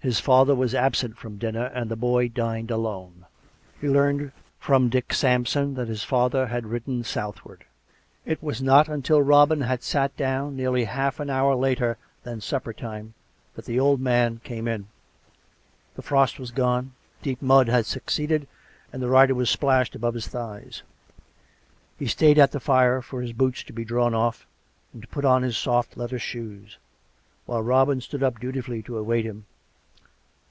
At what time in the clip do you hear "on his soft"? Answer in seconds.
25.24-25.96